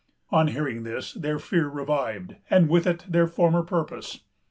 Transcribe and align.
On 0.31 0.47
hearing 0.47 0.81
this, 0.81 1.13
their 1.13 1.37
fear 1.37 1.67
revived, 1.69 2.35
and 2.49 2.67
with 2.69 2.87
it 2.87 3.05
their 3.07 3.27
former 3.27 3.61
purpose. 3.61 4.21